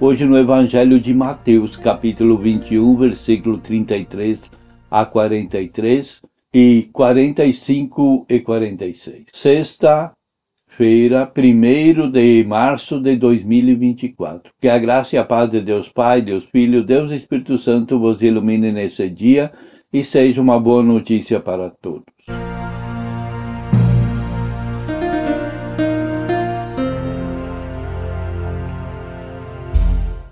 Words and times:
Hoje 0.00 0.24
no 0.24 0.38
Evangelho 0.38 1.00
de 1.00 1.12
Mateus, 1.12 1.76
capítulo 1.76 2.38
21, 2.38 2.96
versículo 2.96 3.58
33 3.58 4.48
a 4.88 5.04
43 5.04 6.22
e 6.54 6.88
45 6.92 8.24
e 8.28 8.38
46. 8.38 9.24
Sexta-feira, 9.32 11.28
1 11.36 12.10
de 12.12 12.44
março 12.44 13.00
de 13.00 13.16
2024. 13.16 14.52
Que 14.60 14.68
a 14.68 14.78
graça 14.78 15.16
e 15.16 15.18
a 15.18 15.24
paz 15.24 15.50
de 15.50 15.60
Deus 15.60 15.88
Pai, 15.88 16.22
Deus 16.22 16.44
Filho, 16.44 16.84
Deus 16.84 17.10
Espírito 17.10 17.58
Santo 17.58 17.98
vos 17.98 18.22
ilumine 18.22 18.70
nesse 18.70 19.10
dia 19.10 19.52
e 19.92 20.04
seja 20.04 20.40
uma 20.40 20.60
boa 20.60 20.84
notícia 20.84 21.40
para 21.40 21.70
todos. 21.70 22.04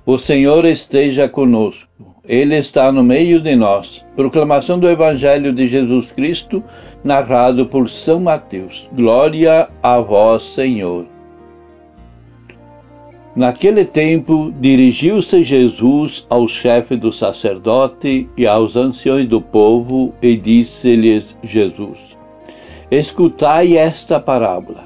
O 0.07 0.21
Senhor 0.21 0.65
esteja 0.65 1.29
conosco. 1.29 1.89
Ele 2.25 2.57
está 2.57 2.93
no 2.93 3.03
meio 3.03 3.41
de 3.41 3.57
nós. 3.57 4.07
Proclamação 4.15 4.79
do 4.79 4.89
Evangelho 4.89 5.53
de 5.53 5.67
Jesus 5.67 6.13
Cristo, 6.13 6.63
narrado 7.03 7.67
por 7.67 7.91
São 7.91 8.21
Mateus. 8.21 8.89
Glória 8.93 9.69
a 9.83 9.99
vós, 9.99 10.45
Senhor. 10.45 11.07
Naquele 13.35 13.85
tempo, 13.85 14.55
dirigiu-se 14.61 15.43
Jesus 15.43 16.25
ao 16.31 16.47
chefe 16.47 16.97
do 16.97 17.13
sacerdote 17.13 18.29
e 18.37 18.47
aos 18.47 18.77
anciões 18.77 19.29
do 19.29 19.41
povo 19.41 20.15
e 20.23 20.37
disse-lhes 20.37 21.37
Jesus: 21.43 22.17
Escutai 22.93 23.77
esta 23.77 24.21
parábola. 24.21 24.86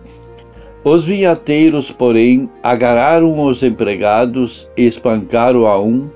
os 0.83 1.03
vinhateiros, 1.03 1.91
porém, 1.91 2.49
agarraram 2.63 3.39
os 3.45 3.61
empregados, 3.61 4.69
espancaram 4.75 5.67
a 5.67 5.79
um, 5.79 6.09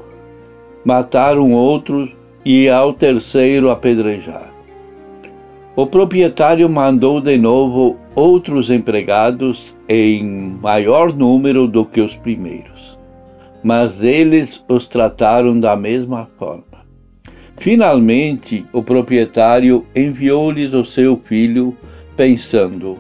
mataram 0.84 1.52
outro 1.52 2.12
e 2.44 2.68
ao 2.70 2.94
terceiro 2.94 3.70
apedrejaram. 3.70 4.56
O 5.76 5.86
proprietário 5.86 6.70
mandou 6.70 7.20
de 7.20 7.38
novo 7.38 7.98
outros 8.16 8.72
empregados 8.72 9.76
em 9.90 10.24
maior 10.62 11.14
número 11.14 11.68
do 11.68 11.84
que 11.86 12.00
os 12.00 12.16
primeiros, 12.16 12.98
mas 13.64 14.02
eles 14.02 14.64
os 14.70 14.88
trataram 14.88 15.60
da 15.60 15.76
mesma 15.76 16.30
forma. 16.40 16.64
Finalmente, 17.58 18.66
o 18.72 18.82
proprietário 18.82 19.86
enviou-lhes 19.96 20.74
o 20.74 20.86
seu 20.86 21.18
filho, 21.18 21.76
pensando: 22.16 22.98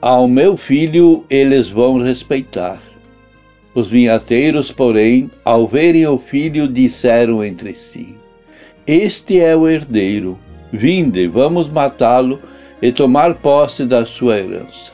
ao 0.00 0.28
meu 0.28 0.56
filho 0.56 1.24
eles 1.28 1.68
vão 1.68 2.00
respeitar. 2.00 2.80
Os 3.74 3.88
vinhateiros, 3.88 4.72
porém, 4.72 5.30
ao 5.44 5.66
verem 5.66 6.06
o 6.06 6.18
filho, 6.18 6.66
disseram 6.66 7.44
entre 7.44 7.74
si: 7.74 8.14
Este 8.86 9.40
é 9.40 9.54
o 9.54 9.68
herdeiro. 9.68 10.38
Vinde, 10.72 11.26
vamos 11.26 11.70
matá-lo 11.70 12.40
e 12.80 12.90
tomar 12.90 13.34
posse 13.34 13.84
da 13.84 14.04
sua 14.04 14.38
herança. 14.38 14.92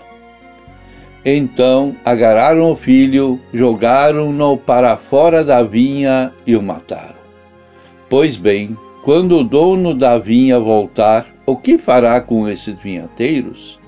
Então 1.24 1.94
agarraram 2.04 2.72
o 2.72 2.76
filho, 2.76 3.38
jogaram-no 3.54 4.56
para 4.56 4.96
fora 4.96 5.44
da 5.44 5.62
vinha 5.62 6.32
e 6.46 6.56
o 6.56 6.62
mataram. 6.62 7.14
Pois 8.10 8.36
bem, 8.36 8.76
quando 9.04 9.38
o 9.38 9.44
dono 9.44 9.94
da 9.94 10.19
vinha 10.19 10.58
voltar, 10.58 11.26
o 11.46 11.56
que 11.56 11.78
fará 11.78 12.20
com 12.20 12.48
esses 12.48 12.76
vinhateiros? 12.78 13.81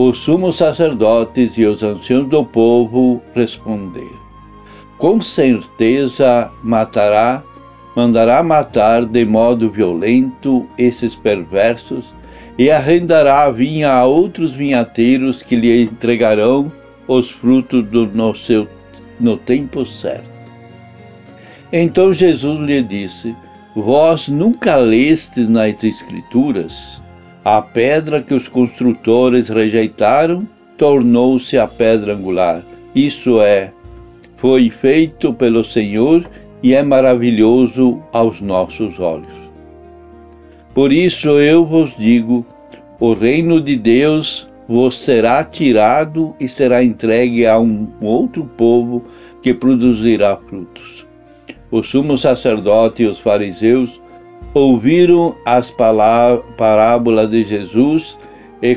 Os 0.00 0.18
sumos 0.18 0.54
sacerdotes 0.54 1.58
e 1.58 1.66
os 1.66 1.82
anciãos 1.82 2.28
do 2.28 2.44
povo 2.44 3.20
responderam: 3.34 4.20
Com 4.96 5.20
certeza 5.20 6.48
matará, 6.62 7.42
mandará 7.96 8.40
matar 8.40 9.04
de 9.04 9.24
modo 9.24 9.68
violento 9.68 10.64
esses 10.78 11.16
perversos 11.16 12.14
e 12.56 12.70
arrendará 12.70 13.42
a 13.42 13.50
vinha 13.50 13.90
a 13.90 14.04
outros 14.04 14.52
vinhateiros 14.52 15.42
que 15.42 15.56
lhe 15.56 15.82
entregarão 15.82 16.70
os 17.08 17.28
frutos 17.32 17.84
do, 17.88 18.06
no, 18.06 18.36
seu, 18.36 18.68
no 19.18 19.36
tempo 19.36 19.84
certo. 19.84 20.30
Então 21.72 22.12
Jesus 22.12 22.60
lhe 22.60 22.80
disse: 22.82 23.34
Vós 23.74 24.28
nunca 24.28 24.76
lestes 24.76 25.48
nas 25.48 25.82
Escrituras 25.82 27.00
a 27.56 27.62
pedra 27.62 28.20
que 28.20 28.34
os 28.34 28.46
construtores 28.46 29.48
rejeitaram 29.48 30.46
tornou-se 30.76 31.56
a 31.56 31.66
pedra 31.66 32.14
angular. 32.14 32.62
Isso 32.94 33.40
é, 33.40 33.72
foi 34.36 34.68
feito 34.68 35.32
pelo 35.32 35.64
Senhor 35.64 36.28
e 36.62 36.74
é 36.74 36.82
maravilhoso 36.82 38.02
aos 38.12 38.42
nossos 38.42 39.00
olhos. 39.00 39.32
Por 40.74 40.92
isso 40.92 41.30
eu 41.40 41.64
vos 41.64 41.90
digo: 41.96 42.44
o 43.00 43.14
reino 43.14 43.62
de 43.62 43.76
Deus 43.76 44.46
vos 44.68 45.02
será 45.02 45.42
tirado 45.42 46.36
e 46.38 46.50
será 46.50 46.84
entregue 46.84 47.46
a 47.46 47.58
um 47.58 47.88
outro 48.02 48.44
povo 48.58 49.02
que 49.42 49.54
produzirá 49.54 50.36
frutos. 50.36 51.06
O 51.70 51.82
sumo 51.82 52.18
sacerdote 52.18 53.04
e 53.04 53.06
os 53.06 53.18
fariseus 53.18 53.98
ouviram 54.58 55.34
as 55.44 55.70
parábolas 55.70 57.30
de 57.30 57.44
Jesus 57.44 58.18
e 58.60 58.76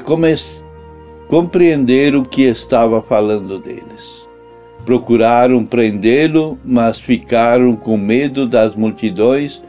compreenderam 1.27 2.23
que 2.23 2.43
estava 2.43 3.01
falando 3.01 3.59
deles. 3.59 4.27
Procuraram 4.85 5.65
prendê-lo, 5.65 6.57
mas 6.63 6.99
ficaram 6.99 7.75
com 7.75 7.97
medo 7.97 8.47
das 8.47 8.75
multidões, 8.75 9.61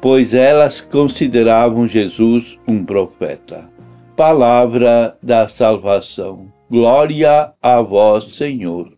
pois 0.00 0.34
elas 0.34 0.80
consideravam 0.80 1.88
Jesus 1.88 2.58
um 2.66 2.84
profeta. 2.84 3.68
Palavra 4.16 5.16
da 5.22 5.48
salvação. 5.48 6.52
Glória 6.70 7.52
a 7.62 7.80
vós, 7.80 8.36
Senhor. 8.36 8.97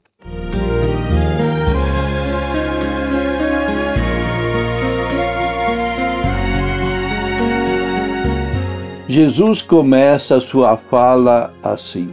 Jesus 9.10 9.60
começa 9.60 10.38
sua 10.38 10.76
fala 10.76 11.52
assim: 11.64 12.10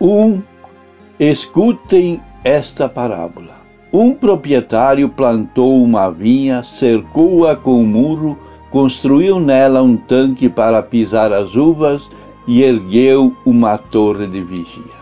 Um, 0.00 0.40
escutem 1.18 2.18
esta 2.42 2.88
parábola. 2.88 3.60
Um 3.92 4.14
proprietário 4.14 5.10
plantou 5.10 5.82
uma 5.82 6.08
vinha, 6.08 6.64
cercou-a 6.64 7.54
com 7.54 7.82
um 7.82 7.86
muro, 7.86 8.38
construiu 8.70 9.38
nela 9.38 9.82
um 9.82 9.94
tanque 9.94 10.48
para 10.48 10.82
pisar 10.82 11.34
as 11.34 11.54
uvas 11.54 12.00
e 12.48 12.62
ergueu 12.62 13.36
uma 13.44 13.76
torre 13.76 14.26
de 14.26 14.40
vigia. 14.40 15.00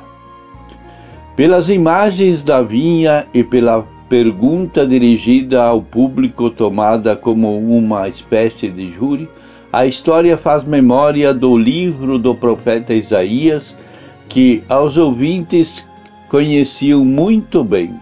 Pelas 1.37 1.69
imagens 1.69 2.43
da 2.43 2.61
vinha 2.61 3.25
e 3.33 3.45
pela 3.45 3.87
pergunta 4.09 4.85
dirigida 4.85 5.63
ao 5.63 5.81
público 5.81 6.51
tomada 6.51 7.15
como 7.15 7.57
uma 7.57 8.09
espécie 8.09 8.69
de 8.69 8.91
júri, 8.91 9.29
a 9.73 9.87
história 9.87 10.39
faz 10.39 10.65
memória 10.65 11.35
do 11.35 11.57
livro 11.57 12.19
do 12.19 12.35
profeta 12.35 12.95
Isaías, 12.95 13.77
que 14.29 14.63
aos 14.69 14.97
ouvintes 14.97 15.85
conheciam 16.31 17.05
muito 17.05 17.63
bem. 17.63 17.95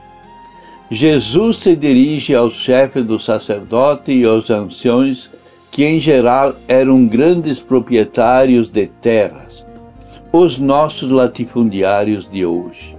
Jesus 0.90 1.56
se 1.56 1.74
dirige 1.74 2.34
ao 2.34 2.50
chefe 2.50 3.02
do 3.02 3.18
sacerdote 3.18 4.12
e 4.12 4.24
aos 4.24 4.48
anciões, 4.48 5.28
que 5.70 5.84
em 5.84 5.98
geral 5.98 6.54
eram 6.68 7.04
grandes 7.06 7.58
proprietários 7.58 8.70
de 8.70 8.86
terras, 9.02 9.64
os 10.32 10.60
nossos 10.60 11.10
latifundiários 11.10 12.30
de 12.30 12.46
hoje. 12.46 12.96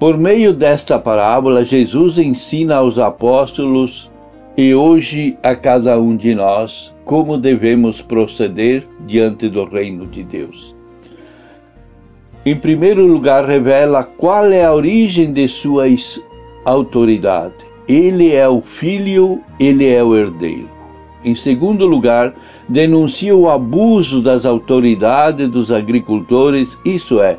Por 0.00 0.18
meio 0.18 0.52
desta 0.52 0.98
parábola, 0.98 1.64
Jesus 1.64 2.18
ensina 2.18 2.76
aos 2.76 2.98
apóstolos 2.98 4.10
e 4.56 4.74
hoje 4.74 5.38
a 5.42 5.54
cada 5.54 5.98
um 5.98 6.16
de 6.16 6.34
nós 6.34 6.95
como 7.06 7.38
devemos 7.38 8.02
proceder 8.02 8.84
diante 9.06 9.48
do 9.48 9.64
reino 9.64 10.06
de 10.06 10.24
Deus. 10.24 10.74
Em 12.44 12.56
primeiro 12.56 13.06
lugar, 13.06 13.46
revela 13.46 14.02
qual 14.02 14.50
é 14.52 14.64
a 14.64 14.74
origem 14.74 15.32
de 15.32 15.48
sua 15.48 15.84
autoridade. 16.64 17.54
Ele 17.88 18.34
é 18.34 18.48
o 18.48 18.60
filho, 18.60 19.40
ele 19.58 19.86
é 19.86 20.02
o 20.02 20.16
herdeiro. 20.16 20.68
Em 21.24 21.34
segundo 21.34 21.86
lugar, 21.86 22.34
denuncia 22.68 23.34
o 23.34 23.48
abuso 23.48 24.20
das 24.20 24.44
autoridades 24.44 25.48
dos 25.48 25.70
agricultores, 25.70 26.76
isso 26.84 27.20
é, 27.20 27.38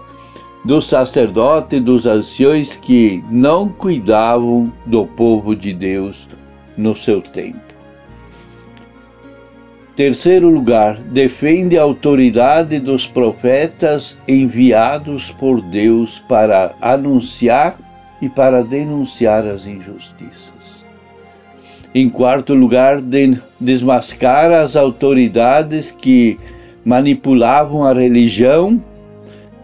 dos 0.63 0.87
sacerdotes 0.87 1.79
e 1.79 1.81
dos 1.81 2.05
anciões 2.05 2.77
que 2.77 3.21
não 3.29 3.67
cuidavam 3.67 4.71
do 4.85 5.05
povo 5.05 5.53
de 5.53 5.73
Deus 5.73 6.27
no 6.77 6.95
seu 6.95 7.21
tempo. 7.21 7.67
Terceiro 9.97 10.47
lugar, 10.47 10.99
defende 11.09 11.75
a 11.75 11.81
autoridade 11.81 12.79
dos 12.79 13.07
profetas 13.07 14.15
enviados 14.27 15.31
por 15.39 15.59
Deus 15.59 16.19
para 16.29 16.75
anunciar 16.79 17.75
e 18.21 18.29
para 18.29 18.63
denunciar 18.63 19.43
as 19.43 19.65
injustiças. 19.65 20.53
Em 21.95 22.11
quarto 22.11 22.53
lugar, 22.53 23.01
de 23.01 23.39
desmascara 23.59 24.61
as 24.61 24.75
autoridades 24.75 25.89
que 25.89 26.37
manipulavam 26.85 27.83
a 27.83 27.91
religião 27.91 28.79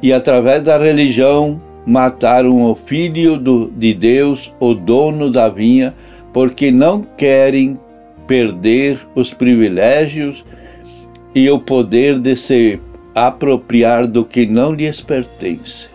e, 0.02 0.12
através 0.12 0.64
da 0.64 0.80
religião, 0.80 1.62
mataram 1.86 2.72
o 2.72 2.74
filho 2.74 3.38
do, 3.38 3.70
de 3.70 3.94
Deus, 3.94 4.52
o 4.60 4.74
dono 4.74 5.32
da 5.32 5.48
vinha, 5.48 5.94
porque 6.34 6.72
não 6.72 7.04
querem 7.04 7.78
perder 8.34 9.00
os 9.14 9.32
privilégios 9.32 10.44
e 11.36 11.48
o 11.52 11.60
poder 11.60 12.18
de 12.18 12.36
se 12.36 12.80
apropriar 13.14 14.08
do 14.08 14.26
que 14.26 14.48
não 14.48 14.74
lhes 14.74 15.02
pertence. 15.02 15.88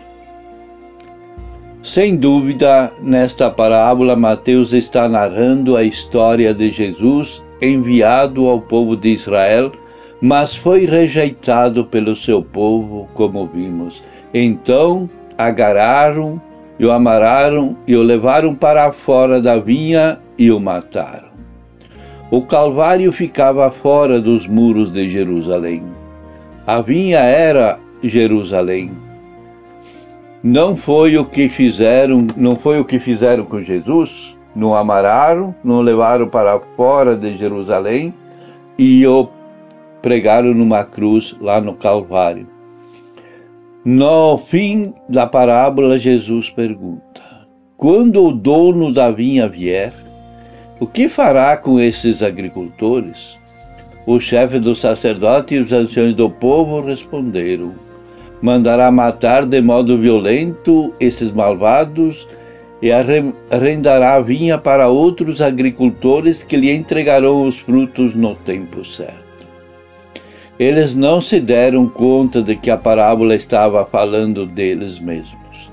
Sem 1.83 2.15
dúvida, 2.15 2.93
nesta 3.01 3.49
parábola, 3.49 4.15
Mateus 4.15 4.71
está 4.71 5.09
narrando 5.09 5.75
a 5.75 5.83
história 5.83 6.53
de 6.53 6.71
Jesus 6.71 7.43
enviado 7.61 8.47
ao 8.47 8.61
povo 8.61 8.95
de 8.95 9.09
Israel, 9.09 9.73
mas 10.21 10.55
foi 10.55 10.85
rejeitado 10.85 11.83
pelo 11.87 12.15
seu 12.15 12.41
povo, 12.41 13.09
como 13.15 13.47
vimos. 13.47 14.01
Então 14.33 15.09
agarraram 15.37 16.41
e 16.79 16.85
o 16.85 16.91
amarraram 16.93 17.75
e 17.85 17.97
o 17.97 18.01
levaram 18.01 18.55
para 18.55 18.93
fora 18.93 19.41
da 19.41 19.59
vinha 19.59 20.17
e 20.37 20.49
o 20.49 20.57
mataram. 20.57 21.28
O 22.31 22.43
Calvário 22.43 23.11
ficava 23.11 23.71
fora 23.71 24.21
dos 24.21 24.45
muros 24.45 24.91
de 24.91 25.09
Jerusalém. 25.09 25.83
A 26.67 26.79
vinha 26.79 27.19
era 27.19 27.79
Jerusalém. 28.03 28.91
Não 30.43 30.75
foi 30.75 31.17
o 31.17 31.25
que 31.25 31.49
fizeram, 31.49 32.27
não 32.37 32.55
foi 32.55 32.79
o 32.79 32.85
que 32.85 32.99
fizeram 32.99 33.45
com 33.45 33.63
Jesus, 33.63 34.37
não 34.55 34.75
amarraram, 34.75 35.55
não 35.63 35.81
levaram 35.81 36.29
para 36.29 36.59
fora 36.77 37.15
de 37.15 37.35
Jerusalém 37.35 38.13
e 38.77 39.05
o 39.07 39.27
pregaram 40.01 40.53
numa 40.53 40.83
cruz 40.83 41.35
lá 41.41 41.59
no 41.59 41.73
Calvário. 41.73 42.47
No 43.83 44.37
fim 44.37 44.93
da 45.09 45.25
parábola, 45.25 45.97
Jesus 45.97 46.49
pergunta: 46.49 47.21
Quando 47.75 48.23
o 48.23 48.31
dono 48.31 48.93
da 48.93 49.09
vinha 49.09 49.47
vier, 49.47 49.91
o 50.79 50.87
que 50.87 51.09
fará 51.09 51.57
com 51.57 51.79
esses 51.79 52.23
agricultores? 52.23 53.37
O 54.05 54.19
chefe 54.19 54.59
do 54.59 54.75
sacerdote 54.75 55.55
e 55.55 55.59
os 55.59 55.71
anciões 55.71 56.15
do 56.15 56.29
povo 56.29 56.81
responderam: 56.81 57.73
Mandará 58.41 58.89
matar 58.89 59.45
de 59.45 59.61
modo 59.61 59.97
violento 59.97 60.93
esses 60.99 61.31
malvados 61.31 62.27
e 62.81 62.91
arrendará 62.91 64.15
a 64.15 64.21
vinha 64.21 64.57
para 64.57 64.87
outros 64.87 65.41
agricultores 65.41 66.41
que 66.41 66.55
lhe 66.55 66.71
entregarão 66.71 67.45
os 67.45 67.59
frutos 67.59 68.15
no 68.15 68.35
tempo 68.35 68.85
certo. 68.85 69.29
Eles 70.57 70.95
não 70.95 71.19
se 71.19 71.41
deram 71.41 71.87
conta 71.87 72.41
de 72.41 72.55
que 72.55 72.71
a 72.71 72.77
parábola 72.77 73.35
estava 73.35 73.85
falando 73.85 74.45
deles 74.45 74.97
mesmos. 74.97 75.69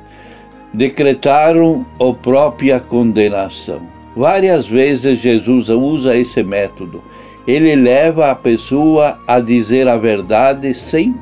Decretaram 0.75 1.87
a 2.01 2.13
própria 2.13 2.81
condenação. 2.81 3.96
Várias 4.17 4.67
vezes 4.67 5.21
Jesus 5.21 5.69
usa 5.69 6.17
esse 6.17 6.43
método. 6.43 7.03
Ele 7.47 7.77
leva 7.77 8.31
a 8.31 8.35
pessoa 8.35 9.19
a 9.27 9.39
dizer 9.39 9.87
a 9.87 9.99
verdade 9.99 10.75
sem 10.75 11.15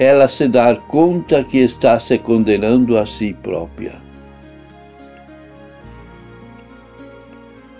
ela 0.00 0.26
se 0.26 0.48
dar 0.48 0.80
conta 0.88 1.44
que 1.44 1.58
está 1.58 2.00
se 2.00 2.18
condenando 2.18 2.98
a 2.98 3.06
si 3.06 3.32
própria. 3.32 3.92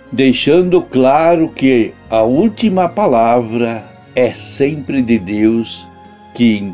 Deixando 0.09 0.81
claro 0.81 1.49
que 1.49 1.93
a 2.09 2.21
última 2.21 2.87
palavra 2.87 3.83
é 4.15 4.31
sempre 4.31 5.01
de 5.01 5.19
Deus 5.19 5.85
quem, 6.33 6.73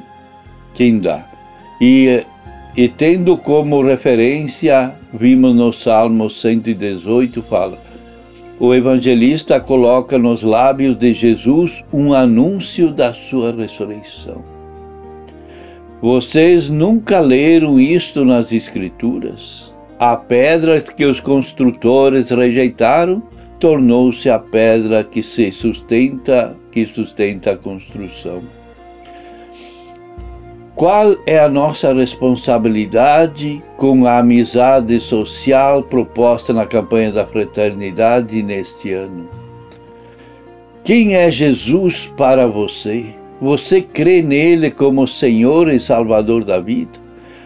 quem 0.76 1.00
dá. 1.00 1.26
E 1.82 2.24
e 2.76 2.88
tendo 2.88 3.38
como 3.38 3.84
referência, 3.84 4.94
vimos 5.14 5.54
no 5.56 5.74
Salmo 5.74 6.30
118, 6.30 7.42
fala: 7.44 7.78
o 8.64 8.76
evangelista 8.76 9.60
coloca 9.60 10.20
nos 10.20 10.44
lábios 10.44 10.96
de 10.96 11.16
Jesus 11.16 11.84
um 11.92 12.14
anúncio 12.14 12.94
da 12.94 13.12
sua 13.12 13.52
ressurreição. 13.52 14.44
Vocês 16.00 16.70
nunca 16.70 17.20
leram 17.20 17.80
isto 17.80 18.24
nas 18.24 18.52
Escrituras? 18.52 19.74
A 19.98 20.16
pedra 20.16 20.80
que 20.80 21.06
os 21.06 21.20
construtores 21.20 22.30
rejeitaram 22.30 23.24
tornou-se 23.60 24.30
a 24.30 24.38
pedra 24.38 25.04
que 25.04 25.24
se 25.24 25.52
sustenta, 25.52 26.56
que 26.72 26.86
sustenta 26.86 27.54
a 27.54 27.58
construção. 27.58 28.44
Qual 30.76 31.18
é 31.26 31.38
a 31.38 31.50
nossa 31.50 31.94
responsabilidade 31.94 33.62
com 33.78 34.06
a 34.06 34.20
amizade 34.20 35.00
social 35.02 35.84
proposta 35.84 36.54
na 36.54 36.66
campanha 36.66 37.12
da 37.12 37.28
fraternidade 37.28 38.42
neste 38.42 38.94
ano? 38.94 39.28
Quem 40.84 41.14
é 41.14 41.30
Jesus 41.30 42.12
para 42.16 42.48
você? 42.48 43.06
Você 43.42 43.82
crê 43.82 44.22
nele 44.22 44.72
como 44.72 45.08
Senhor 45.08 45.70
e 45.70 45.80
Salvador 45.80 46.46
da 46.46 46.60
vida? 46.60 47.00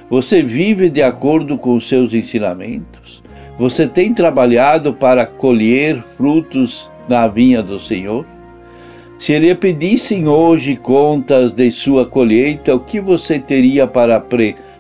Você 0.10 0.44
vive 0.44 0.88
de 0.88 1.01
acordo 1.01 1.58
com 1.58 1.79
seus 1.79 2.13
ensinamentos? 2.13 3.24
Você 3.58 3.88
tem 3.88 4.13
trabalhado 4.13 4.94
para 4.94 5.25
colher 5.25 6.01
frutos 6.15 6.89
na 7.10 7.27
vinha 7.27 7.63
do 7.63 7.79
Senhor? 7.79 8.25
Se 9.25 9.39
lhe 9.39 9.55
pedissem 9.55 10.27
hoje 10.27 10.75
contas 10.75 11.51
de 11.51 11.72
sua 11.72 12.05
colheita, 12.05 12.75
o 12.75 12.79
que 12.79 13.01
você 13.01 13.39
teria 13.39 13.88
para 13.88 14.24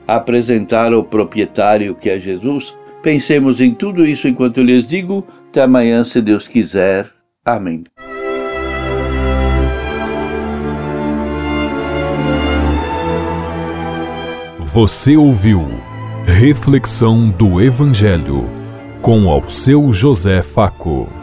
apresentar 0.07 0.93
ao 0.93 1.03
proprietário 1.03 1.95
que 1.95 2.11
é 2.11 2.19
Jesus? 2.19 2.71
Pensemos 3.01 3.59
em 3.59 3.73
tudo 3.73 4.05
isso 4.05 4.27
enquanto 4.27 4.59
eu 4.59 4.63
lhes 4.63 4.85
digo. 4.85 5.25
Até 5.49 5.63
amanhã, 5.63 6.05
se 6.05 6.21
Deus 6.21 6.47
quiser. 6.47 7.09
Amém. 7.43 7.85
Você 14.59 15.17
ouviu 15.17 15.65
Reflexão 16.27 17.31
do 17.31 17.59
Evangelho 17.59 18.47
com 19.01 19.27
ao 19.27 19.49
seu 19.49 19.91
José 19.91 20.43
Faco. 20.43 21.14